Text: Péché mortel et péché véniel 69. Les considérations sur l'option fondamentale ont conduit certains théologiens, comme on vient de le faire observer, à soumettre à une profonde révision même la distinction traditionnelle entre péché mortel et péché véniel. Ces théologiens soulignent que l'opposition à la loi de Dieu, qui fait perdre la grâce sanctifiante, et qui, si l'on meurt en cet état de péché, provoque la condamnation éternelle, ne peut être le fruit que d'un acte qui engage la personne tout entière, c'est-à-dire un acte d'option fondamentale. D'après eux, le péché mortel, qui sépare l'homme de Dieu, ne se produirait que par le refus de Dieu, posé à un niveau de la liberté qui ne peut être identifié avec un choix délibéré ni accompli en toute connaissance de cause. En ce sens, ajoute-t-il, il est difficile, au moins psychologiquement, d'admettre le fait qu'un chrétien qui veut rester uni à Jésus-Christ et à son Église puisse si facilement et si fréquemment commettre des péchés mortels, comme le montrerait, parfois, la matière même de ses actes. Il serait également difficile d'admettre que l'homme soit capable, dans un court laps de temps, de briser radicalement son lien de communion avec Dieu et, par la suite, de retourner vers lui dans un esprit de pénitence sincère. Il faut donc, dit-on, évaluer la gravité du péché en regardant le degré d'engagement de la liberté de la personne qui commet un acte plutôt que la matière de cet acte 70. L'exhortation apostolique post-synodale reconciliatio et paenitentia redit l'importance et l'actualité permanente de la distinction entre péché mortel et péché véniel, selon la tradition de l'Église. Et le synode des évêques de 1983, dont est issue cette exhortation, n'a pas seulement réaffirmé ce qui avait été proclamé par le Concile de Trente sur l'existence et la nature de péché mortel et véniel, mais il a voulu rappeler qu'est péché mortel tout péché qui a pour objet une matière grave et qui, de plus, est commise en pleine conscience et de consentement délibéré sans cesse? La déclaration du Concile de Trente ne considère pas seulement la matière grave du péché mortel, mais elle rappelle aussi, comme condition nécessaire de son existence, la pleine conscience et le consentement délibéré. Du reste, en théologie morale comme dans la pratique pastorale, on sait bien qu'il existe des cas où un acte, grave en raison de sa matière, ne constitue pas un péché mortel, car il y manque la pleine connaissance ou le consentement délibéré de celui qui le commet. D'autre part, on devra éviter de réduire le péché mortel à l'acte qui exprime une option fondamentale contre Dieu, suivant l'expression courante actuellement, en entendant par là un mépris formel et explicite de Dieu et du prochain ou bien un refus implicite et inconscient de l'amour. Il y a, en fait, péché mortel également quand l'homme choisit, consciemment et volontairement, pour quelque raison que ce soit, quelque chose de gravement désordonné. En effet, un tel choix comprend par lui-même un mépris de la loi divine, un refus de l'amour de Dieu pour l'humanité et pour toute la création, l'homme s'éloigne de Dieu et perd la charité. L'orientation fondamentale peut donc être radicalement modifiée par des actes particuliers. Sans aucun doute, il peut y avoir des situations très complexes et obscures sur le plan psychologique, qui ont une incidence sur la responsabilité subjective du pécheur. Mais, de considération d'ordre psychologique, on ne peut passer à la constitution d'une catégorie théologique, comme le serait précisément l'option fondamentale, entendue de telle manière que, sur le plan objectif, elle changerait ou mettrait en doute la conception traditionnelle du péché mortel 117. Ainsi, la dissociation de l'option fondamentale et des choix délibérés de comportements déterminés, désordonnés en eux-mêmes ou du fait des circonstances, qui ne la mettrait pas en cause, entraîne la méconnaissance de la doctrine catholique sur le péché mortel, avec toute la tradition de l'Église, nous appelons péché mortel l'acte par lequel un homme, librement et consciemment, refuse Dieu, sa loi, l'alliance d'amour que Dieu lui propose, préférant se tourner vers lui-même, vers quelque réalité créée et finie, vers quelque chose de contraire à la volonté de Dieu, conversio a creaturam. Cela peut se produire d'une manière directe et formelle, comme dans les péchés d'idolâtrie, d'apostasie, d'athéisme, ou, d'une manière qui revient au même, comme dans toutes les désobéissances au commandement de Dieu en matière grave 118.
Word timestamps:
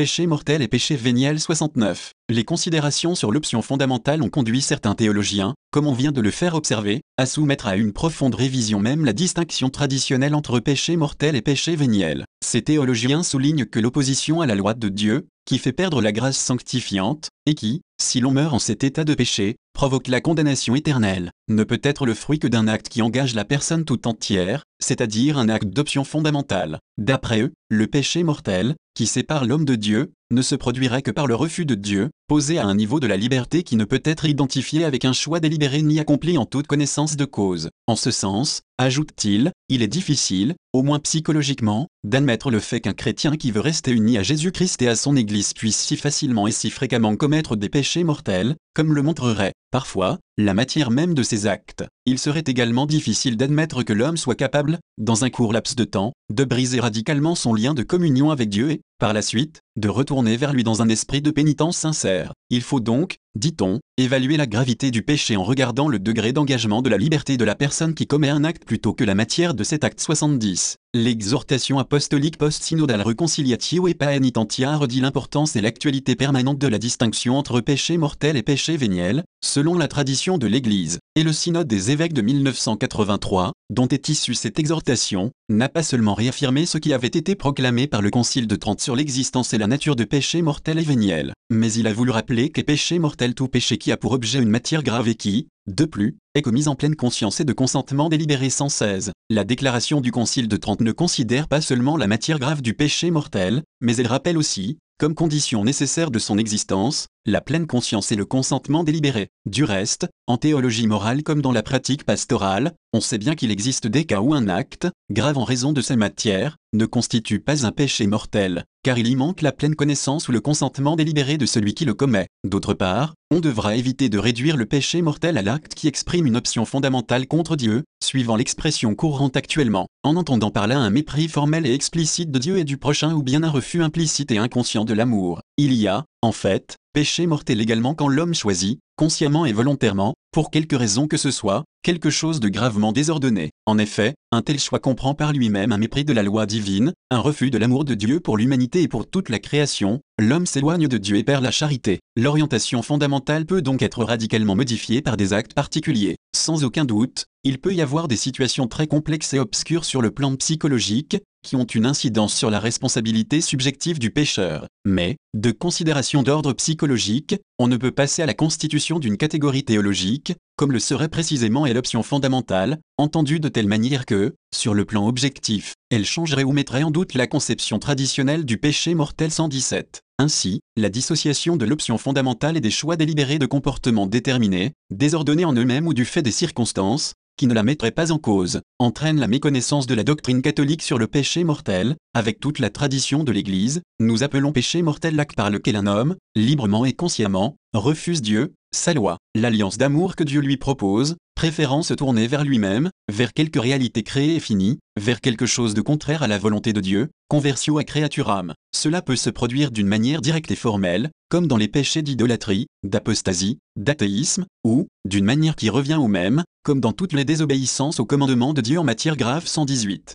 Péché 0.00 0.26
mortel 0.26 0.62
et 0.62 0.68
péché 0.68 0.96
véniel 0.96 1.38
69. 1.38 2.14
Les 2.30 2.44
considérations 2.44 3.14
sur 3.14 3.32
l'option 3.32 3.60
fondamentale 3.60 4.22
ont 4.22 4.30
conduit 4.30 4.62
certains 4.62 4.94
théologiens, 4.94 5.52
comme 5.72 5.86
on 5.86 5.92
vient 5.92 6.10
de 6.10 6.22
le 6.22 6.30
faire 6.30 6.54
observer, 6.54 7.02
à 7.18 7.26
soumettre 7.26 7.66
à 7.66 7.76
une 7.76 7.92
profonde 7.92 8.34
révision 8.34 8.80
même 8.80 9.04
la 9.04 9.12
distinction 9.12 9.68
traditionnelle 9.68 10.34
entre 10.34 10.58
péché 10.58 10.96
mortel 10.96 11.36
et 11.36 11.42
péché 11.42 11.76
véniel. 11.76 12.24
Ces 12.42 12.62
théologiens 12.62 13.22
soulignent 13.22 13.66
que 13.66 13.78
l'opposition 13.78 14.40
à 14.40 14.46
la 14.46 14.54
loi 14.54 14.72
de 14.72 14.88
Dieu, 14.88 15.28
qui 15.44 15.58
fait 15.58 15.74
perdre 15.74 16.00
la 16.00 16.12
grâce 16.12 16.38
sanctifiante, 16.38 17.28
et 17.44 17.54
qui, 17.54 17.82
si 18.00 18.20
l'on 18.20 18.30
meurt 18.30 18.54
en 18.54 18.58
cet 18.58 18.84
état 18.84 19.04
de 19.04 19.14
péché, 19.14 19.56
provoque 19.74 20.08
la 20.08 20.22
condamnation 20.22 20.74
éternelle, 20.74 21.30
ne 21.48 21.64
peut 21.64 21.80
être 21.82 22.06
le 22.06 22.14
fruit 22.14 22.38
que 22.38 22.48
d'un 22.48 22.68
acte 22.68 22.88
qui 22.88 23.02
engage 23.02 23.34
la 23.34 23.44
personne 23.44 23.84
tout 23.84 24.08
entière, 24.08 24.62
c'est-à-dire 24.78 25.36
un 25.36 25.50
acte 25.50 25.68
d'option 25.68 26.04
fondamentale. 26.04 26.78
D'après 26.96 27.42
eux, 27.42 27.52
le 27.68 27.86
péché 27.86 28.22
mortel, 28.22 28.74
qui 29.00 29.06
sépare 29.06 29.46
l'homme 29.46 29.64
de 29.64 29.76
Dieu, 29.76 30.12
ne 30.30 30.42
se 30.42 30.54
produirait 30.54 31.00
que 31.00 31.10
par 31.10 31.26
le 31.26 31.34
refus 31.34 31.64
de 31.64 31.74
Dieu, 31.74 32.10
posé 32.30 32.58
à 32.58 32.64
un 32.64 32.76
niveau 32.76 33.00
de 33.00 33.08
la 33.08 33.16
liberté 33.16 33.64
qui 33.64 33.74
ne 33.74 33.84
peut 33.84 34.02
être 34.04 34.24
identifié 34.24 34.84
avec 34.84 35.04
un 35.04 35.12
choix 35.12 35.40
délibéré 35.40 35.82
ni 35.82 35.98
accompli 35.98 36.38
en 36.38 36.46
toute 36.46 36.68
connaissance 36.68 37.16
de 37.16 37.24
cause. 37.24 37.70
En 37.88 37.96
ce 37.96 38.12
sens, 38.12 38.62
ajoute-t-il, 38.78 39.50
il 39.68 39.82
est 39.82 39.88
difficile, 39.88 40.54
au 40.72 40.84
moins 40.84 41.00
psychologiquement, 41.00 41.88
d'admettre 42.04 42.52
le 42.52 42.60
fait 42.60 42.80
qu'un 42.80 42.92
chrétien 42.92 43.36
qui 43.36 43.50
veut 43.50 43.60
rester 43.60 43.90
uni 43.90 44.16
à 44.16 44.22
Jésus-Christ 44.22 44.80
et 44.82 44.86
à 44.86 44.94
son 44.94 45.16
Église 45.16 45.54
puisse 45.54 45.76
si 45.76 45.96
facilement 45.96 46.46
et 46.46 46.52
si 46.52 46.70
fréquemment 46.70 47.16
commettre 47.16 47.56
des 47.56 47.68
péchés 47.68 48.04
mortels, 48.04 48.54
comme 48.76 48.94
le 48.94 49.02
montrerait, 49.02 49.54
parfois, 49.72 50.18
la 50.38 50.54
matière 50.54 50.92
même 50.92 51.14
de 51.14 51.24
ses 51.24 51.48
actes. 51.48 51.84
Il 52.06 52.20
serait 52.20 52.44
également 52.46 52.86
difficile 52.86 53.36
d'admettre 53.36 53.82
que 53.82 53.92
l'homme 53.92 54.16
soit 54.16 54.36
capable, 54.36 54.78
dans 54.98 55.24
un 55.24 55.30
court 55.30 55.52
laps 55.52 55.74
de 55.74 55.84
temps, 55.84 56.12
de 56.32 56.44
briser 56.44 56.78
radicalement 56.78 57.34
son 57.34 57.54
lien 57.54 57.74
de 57.74 57.82
communion 57.82 58.30
avec 58.30 58.48
Dieu 58.48 58.70
et, 58.70 58.80
par 59.00 59.12
la 59.12 59.22
suite, 59.22 59.62
de 59.76 59.88
retourner 59.88 60.36
vers 60.36 60.52
lui 60.52 60.62
dans 60.62 60.82
un 60.82 60.88
esprit 60.88 61.22
de 61.22 61.30
pénitence 61.30 61.76
sincère. 61.76 62.19
Il 62.50 62.62
faut 62.62 62.80
donc, 62.80 63.18
dit-on, 63.36 63.80
évaluer 63.96 64.36
la 64.36 64.46
gravité 64.46 64.90
du 64.90 65.02
péché 65.02 65.36
en 65.36 65.44
regardant 65.44 65.88
le 65.88 65.98
degré 65.98 66.32
d'engagement 66.32 66.82
de 66.82 66.90
la 66.90 66.98
liberté 66.98 67.36
de 67.36 67.44
la 67.44 67.54
personne 67.54 67.94
qui 67.94 68.06
commet 68.06 68.28
un 68.28 68.44
acte 68.44 68.64
plutôt 68.64 68.92
que 68.92 69.04
la 69.04 69.14
matière 69.14 69.54
de 69.54 69.62
cet 69.62 69.84
acte 69.84 70.00
70. 70.00 70.76
L'exhortation 70.92 71.78
apostolique 71.78 72.36
post-synodale 72.36 73.02
reconciliatio 73.02 73.86
et 73.86 73.94
paenitentia 73.94 74.76
redit 74.76 75.00
l'importance 75.00 75.54
et 75.54 75.60
l'actualité 75.60 76.16
permanente 76.16 76.58
de 76.58 76.66
la 76.66 76.78
distinction 76.78 77.38
entre 77.38 77.60
péché 77.60 77.96
mortel 77.96 78.36
et 78.36 78.42
péché 78.42 78.76
véniel, 78.76 79.22
selon 79.44 79.78
la 79.78 79.86
tradition 79.86 80.36
de 80.36 80.48
l'Église. 80.48 80.98
Et 81.14 81.22
le 81.22 81.32
synode 81.32 81.68
des 81.68 81.92
évêques 81.92 82.12
de 82.12 82.22
1983, 82.22 83.52
dont 83.70 83.86
est 83.86 84.08
issue 84.08 84.34
cette 84.34 84.58
exhortation, 84.58 85.30
n'a 85.48 85.68
pas 85.68 85.84
seulement 85.84 86.14
réaffirmé 86.14 86.66
ce 86.66 86.78
qui 86.78 86.92
avait 86.92 87.06
été 87.06 87.36
proclamé 87.36 87.86
par 87.86 88.02
le 88.02 88.10
Concile 88.10 88.48
de 88.48 88.56
Trente 88.56 88.80
sur 88.80 88.96
l'existence 88.96 89.54
et 89.54 89.58
la 89.58 89.68
nature 89.68 89.94
de 89.94 90.04
péché 90.04 90.42
mortel 90.42 90.78
et 90.80 90.84
véniel, 90.84 91.34
mais 91.50 91.72
il 91.72 91.86
a 91.86 91.92
voulu 91.92 92.10
rappeler 92.10 92.50
qu'est 92.50 92.64
péché 92.64 92.98
mortel 92.98 93.19
tout 93.28 93.48
péché 93.48 93.78
qui 93.78 93.92
a 93.92 93.96
pour 93.96 94.12
objet 94.12 94.40
une 94.40 94.48
matière 94.48 94.82
grave 94.82 95.08
et 95.08 95.14
qui, 95.14 95.48
de 95.66 95.84
plus, 95.84 96.16
est 96.34 96.42
commise 96.42 96.68
en 96.68 96.74
pleine 96.74 96.96
conscience 96.96 97.40
et 97.40 97.44
de 97.44 97.52
consentement 97.52 98.08
délibéré 98.08 98.50
sans 98.50 98.68
cesse? 98.68 99.10
La 99.28 99.44
déclaration 99.44 100.00
du 100.00 100.10
Concile 100.10 100.48
de 100.48 100.56
Trente 100.56 100.80
ne 100.80 100.92
considère 100.92 101.46
pas 101.46 101.60
seulement 101.60 101.96
la 101.96 102.06
matière 102.06 102.38
grave 102.38 102.62
du 102.62 102.74
péché 102.74 103.10
mortel, 103.10 103.62
mais 103.80 103.96
elle 103.96 104.06
rappelle 104.06 104.38
aussi, 104.38 104.78
comme 105.00 105.14
condition 105.14 105.64
nécessaire 105.64 106.10
de 106.10 106.18
son 106.18 106.36
existence, 106.36 107.06
la 107.24 107.40
pleine 107.40 107.66
conscience 107.66 108.12
et 108.12 108.16
le 108.16 108.26
consentement 108.26 108.84
délibéré. 108.84 109.28
Du 109.46 109.64
reste, 109.64 110.06
en 110.26 110.36
théologie 110.36 110.86
morale 110.86 111.22
comme 111.22 111.40
dans 111.40 111.52
la 111.52 111.62
pratique 111.62 112.04
pastorale, 112.04 112.74
on 112.92 113.00
sait 113.00 113.16
bien 113.16 113.34
qu'il 113.34 113.50
existe 113.50 113.86
des 113.86 114.04
cas 114.04 114.20
où 114.20 114.34
un 114.34 114.46
acte, 114.46 114.88
grave 115.10 115.38
en 115.38 115.44
raison 115.44 115.72
de 115.72 115.80
sa 115.80 115.96
matière, 115.96 116.58
ne 116.74 116.84
constitue 116.84 117.40
pas 117.40 117.64
un 117.64 117.72
péché 117.72 118.06
mortel, 118.06 118.64
car 118.82 118.98
il 118.98 119.06
y 119.06 119.16
manque 119.16 119.40
la 119.40 119.52
pleine 119.52 119.74
connaissance 119.74 120.28
ou 120.28 120.32
le 120.32 120.42
consentement 120.42 120.96
délibéré 120.96 121.38
de 121.38 121.46
celui 121.46 121.72
qui 121.72 121.86
le 121.86 121.94
commet. 121.94 122.28
D'autre 122.44 122.74
part, 122.74 123.14
on 123.32 123.38
devra 123.38 123.76
éviter 123.76 124.08
de 124.08 124.18
réduire 124.18 124.56
le 124.56 124.66
péché 124.66 125.02
mortel 125.02 125.38
à 125.38 125.42
l'acte 125.42 125.74
qui 125.74 125.86
exprime 125.86 126.26
une 126.26 126.36
option 126.36 126.64
fondamentale 126.64 127.28
contre 127.28 127.54
Dieu, 127.54 127.84
suivant 128.02 128.34
l'expression 128.34 128.96
courante 128.96 129.36
actuellement, 129.36 129.86
en 130.02 130.16
entendant 130.16 130.50
par 130.50 130.66
là 130.66 130.78
un 130.78 130.90
mépris 130.90 131.28
formel 131.28 131.64
et 131.64 131.72
explicite 131.72 132.32
de 132.32 132.38
Dieu 132.40 132.58
et 132.58 132.64
du 132.64 132.76
prochain 132.76 133.14
ou 133.14 133.22
bien 133.22 133.44
un 133.44 133.50
refus 133.50 133.84
implicite 133.84 134.32
et 134.32 134.38
inconscient 134.38 134.84
de 134.84 134.94
l'amour. 134.94 135.42
Il 135.58 135.74
y 135.74 135.86
a, 135.86 136.06
en 136.22 136.32
fait, 136.32 136.76
péché 136.92 137.28
mortel 137.28 137.60
également 137.60 137.94
quand 137.94 138.08
l'homme 138.08 138.34
choisit, 138.34 138.80
consciemment 139.00 139.46
et 139.46 139.54
volontairement, 139.54 140.12
pour 140.30 140.50
quelque 140.50 140.76
raison 140.76 141.08
que 141.08 141.16
ce 141.16 141.30
soit, 141.30 141.64
quelque 141.82 142.10
chose 142.10 142.38
de 142.38 142.50
gravement 142.50 142.92
désordonné. 142.92 143.48
En 143.64 143.78
effet, 143.78 144.12
un 144.30 144.42
tel 144.42 144.58
choix 144.58 144.78
comprend 144.78 145.14
par 145.14 145.32
lui-même 145.32 145.72
un 145.72 145.78
mépris 145.78 146.04
de 146.04 146.12
la 146.12 146.22
loi 146.22 146.44
divine, 146.44 146.92
un 147.10 147.18
refus 147.18 147.50
de 147.50 147.56
l'amour 147.56 147.86
de 147.86 147.94
Dieu 147.94 148.20
pour 148.20 148.36
l'humanité 148.36 148.82
et 148.82 148.88
pour 148.88 149.08
toute 149.08 149.30
la 149.30 149.38
création, 149.38 150.00
l'homme 150.18 150.44
s'éloigne 150.44 150.86
de 150.86 150.98
Dieu 150.98 151.16
et 151.16 151.24
perd 151.24 151.42
la 151.42 151.50
charité. 151.50 152.00
L'orientation 152.14 152.82
fondamentale 152.82 153.46
peut 153.46 153.62
donc 153.62 153.80
être 153.80 154.04
radicalement 154.04 154.54
modifiée 154.54 155.00
par 155.00 155.16
des 155.16 155.32
actes 155.32 155.54
particuliers. 155.54 156.16
Sans 156.36 156.62
aucun 156.64 156.84
doute, 156.84 157.24
il 157.42 157.58
peut 157.58 157.72
y 157.74 157.80
avoir 157.80 158.06
des 158.06 158.16
situations 158.16 158.66
très 158.66 158.86
complexes 158.86 159.32
et 159.32 159.38
obscures 159.38 159.86
sur 159.86 160.02
le 160.02 160.10
plan 160.10 160.36
psychologique, 160.36 161.16
qui 161.42 161.56
ont 161.56 161.64
une 161.64 161.86
incidence 161.86 162.34
sur 162.34 162.50
la 162.50 162.60
responsabilité 162.60 163.40
subjective 163.40 163.98
du 163.98 164.10
pécheur. 164.10 164.66
Mais, 164.84 165.16
de 165.32 165.50
considération 165.50 166.22
d'ordre 166.22 166.52
psychologique, 166.52 167.36
on 167.58 167.66
ne 167.66 167.78
peut 167.78 167.92
passer 167.92 168.20
à 168.22 168.26
la 168.26 168.34
constitution 168.34 168.98
d'une 168.98 169.16
catégorie 169.16 169.64
théologique, 169.64 170.34
comme 170.56 170.72
le 170.72 170.78
serait 170.78 171.08
précisément 171.08 171.64
l'option 171.64 172.02
fondamentale, 172.02 172.78
entendue 172.98 173.40
de 173.40 173.48
telle 173.48 173.68
manière 173.68 174.04
que, 174.04 174.34
sur 174.54 174.74
le 174.74 174.84
plan 174.84 175.08
objectif, 175.08 175.72
elle 175.90 176.04
changerait 176.04 176.44
ou 176.44 176.52
mettrait 176.52 176.82
en 176.82 176.90
doute 176.90 177.14
la 177.14 177.26
conception 177.26 177.78
traditionnelle 177.78 178.44
du 178.44 178.58
péché 178.58 178.94
mortel 178.94 179.30
117. 179.30 180.02
Ainsi, 180.20 180.60
la 180.76 180.90
dissociation 180.90 181.56
de 181.56 181.64
l'option 181.64 181.96
fondamentale 181.96 182.58
et 182.58 182.60
des 182.60 182.70
choix 182.70 182.96
délibérés 182.96 183.38
de 183.38 183.46
comportements 183.46 184.06
déterminés, 184.06 184.72
désordonnés 184.90 185.46
en 185.46 185.54
eux-mêmes 185.54 185.86
ou 185.86 185.94
du 185.94 186.04
fait 186.04 186.20
des 186.20 186.30
circonstances, 186.30 187.14
qui 187.38 187.46
ne 187.46 187.54
la 187.54 187.62
mettrait 187.62 187.90
pas 187.90 188.12
en 188.12 188.18
cause, 188.18 188.60
entraîne 188.78 189.18
la 189.18 189.28
méconnaissance 189.28 189.86
de 189.86 189.94
la 189.94 190.04
doctrine 190.04 190.42
catholique 190.42 190.82
sur 190.82 190.98
le 190.98 191.06
péché 191.06 191.42
mortel, 191.42 191.96
avec 192.12 192.38
toute 192.38 192.58
la 192.58 192.68
tradition 192.68 193.24
de 193.24 193.32
l'Église, 193.32 193.80
nous 193.98 194.22
appelons 194.22 194.52
péché 194.52 194.82
mortel 194.82 195.16
l'acte 195.16 195.36
par 195.36 195.48
lequel 195.48 195.74
un 195.74 195.86
homme, 195.86 196.16
librement 196.36 196.84
et 196.84 196.92
consciemment, 196.92 197.56
refuse 197.72 198.20
Dieu, 198.20 198.52
sa 198.74 198.92
loi, 198.92 199.16
l'alliance 199.34 199.78
d'amour 199.78 200.16
que 200.16 200.24
Dieu 200.24 200.42
lui 200.42 200.58
propose, 200.58 201.16
préférant 201.34 201.82
se 201.82 201.94
tourner 201.94 202.26
vers 202.26 202.44
lui-même, 202.44 202.90
vers 203.10 203.32
quelque 203.32 203.58
réalité 203.58 204.02
créée 204.02 204.36
et 204.36 204.40
finie, 204.40 204.80
vers 205.00 205.22
quelque 205.22 205.46
chose 205.46 205.72
de 205.72 205.80
contraire 205.80 206.22
à 206.22 206.28
la 206.28 206.36
volonté 206.36 206.74
de 206.74 206.82
Dieu, 206.82 207.08
conversio 207.30 207.78
a 207.78 207.84
creaturam. 207.84 208.52
Cela 208.74 209.02
peut 209.02 209.14
se 209.14 209.30
produire 209.30 209.70
d'une 209.70 209.86
manière 209.86 210.20
directe 210.20 210.50
et 210.50 210.56
formelle, 210.56 211.10
comme 211.30 211.46
dans 211.46 211.56
les 211.56 211.68
péchés 211.68 212.02
d'idolâtrie, 212.02 212.66
d'apostasie, 212.82 213.58
d'athéisme, 213.76 214.46
ou, 214.64 214.88
d'une 215.08 215.24
manière 215.24 215.54
qui 215.54 215.70
revient 215.70 215.94
au 215.94 216.08
même, 216.08 216.42
comme 216.64 216.80
dans 216.80 216.92
toutes 216.92 217.12
les 217.12 217.24
désobéissances 217.24 218.00
au 218.00 218.04
commandement 218.04 218.52
de 218.52 218.60
Dieu 218.60 218.80
en 218.80 218.84
matière 218.84 219.16
grave 219.16 219.46
118. 219.46 220.14